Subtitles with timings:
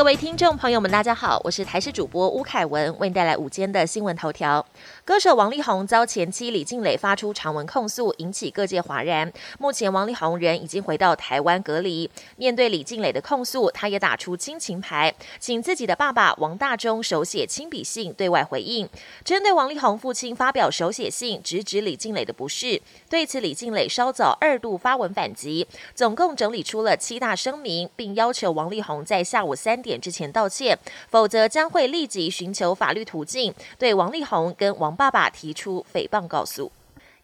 [0.00, 4.64] 各位听众朋友们，大家好，我是台视主播吴凯文，为您带来午间的新闻头条。
[5.04, 9.30] 歌手王力宏遭前妻李静蕾发出长文控诉，引起各界哗然。
[9.58, 12.10] 目前王力宏人已经回到台湾隔离。
[12.36, 18.88] 面对李静蕾的控诉，他也打出亲情牌，请自己的爸爸王大中手写亲笔信对外回应。
[19.22, 22.80] 针对王力宏父亲发表手写信，直指李静蕾的不是。
[23.10, 36.70] 对此，李静蕾稍早二度发文反击，总共整理出了七大声明，并要求王力宏在下午三点点之前道歉，否则将会立即寻求法律途径，对王力宏跟王爸爸提出诽谤告诉。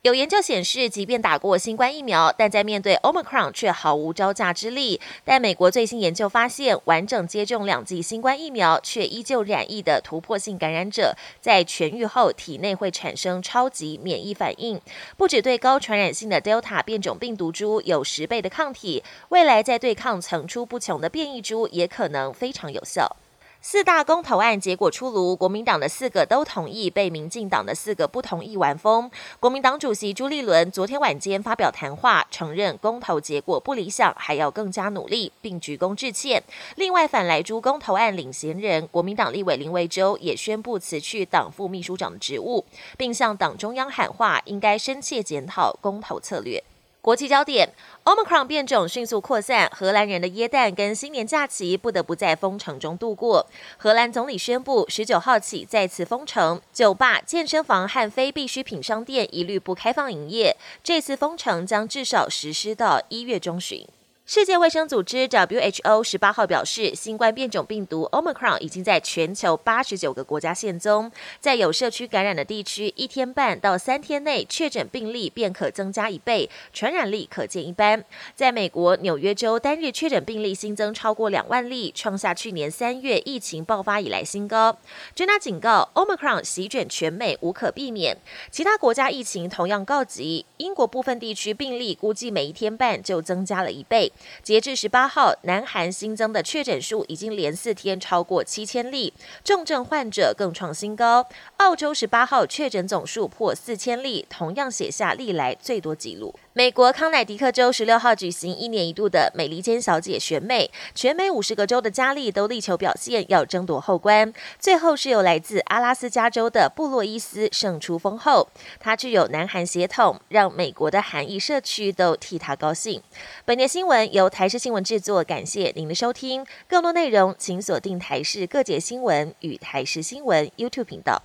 [0.07, 5.01] 有研究显示，即便打过新冠疫苗，但在面对 Omicron 却毫无招架之力。
[5.25, 14.81] 但美国最新研究发现，完整接种两剂新冠疫苗却依旧染疫的突破性感染者，在痊愈后体内会产生超级免疫反应，
[15.17, 23.17] 不只对高传染性的 Delta 变种病毒株有十倍的抗体，未来在对抗层出不穷的变异株也可能非常有效。
[23.63, 29.11] 四大公投案结果出炉，国民党的四个都同意，被民进党的四个不同意完封。
[29.41, 36.41] 国民党主席朱立伦昨天晚间发表谈话，承认公投结果不理想，还要更加努力，并鞠躬致歉。
[36.77, 42.65] 另外，反来珠公投案领衔人国民党立委林维洲也宣布辞去党副秘书长的职务，
[42.97, 46.63] 并向党中央喊话，应该深切检讨公投策略。
[47.07, 53.47] 国际焦点，Omicron 变种迅速扩散，荷兰人的耶诞跟新年假期不得不在封城中度过。
[53.77, 60.57] 荷兰总理宣布，十九号起再次封城，酒吧、健身房和非必需品商店一律不开放营业。
[60.83, 63.87] 这次封城将至少实施到一月中旬。
[64.29, 78.05] 世界卫生组织 （WHO） 十八号表示，新冠变种病毒 Omicron 已经在全球八十九个国家现踪，在有社区感染的地区，一天半到三天内确诊病例便可增加一倍，传染力可见一斑。
[78.35, 84.77] 在美国纽约州，单日确诊病例新增超过两万例，创下去年三月疫情爆发以来新高。
[85.15, 88.19] 专家警告，Omicron 席卷全美无可避免。
[88.51, 94.13] 其他国家疫情同样告急，英国部分地区病例估计每一天半就增加了一倍。
[94.43, 99.13] 截至十八号，南韩新增的确诊数已经连四天超过七千例，
[99.45, 101.27] 重症患者更创新高。
[101.59, 106.35] 澳洲十八号确诊总数破四千例，同样写下历来最多纪录。
[106.57, 114.33] 美国康乃狄克州十六号举行一年一度的美利坚小姐选美，全美五十个州的佳丽都力求表现，要争夺后冠。
[114.59, 118.49] 最后是由来自阿拉斯加州的布洛伊斯胜出封后，
[118.81, 123.03] 她具有南韩血统，让美国的韩裔社区都替她高兴。
[123.45, 126.47] 本节新闻由台视新闻制作，感谢您的收听。
[126.67, 131.23] 更多内容请锁定台视各节新闻与台视新闻 YouTube 频道。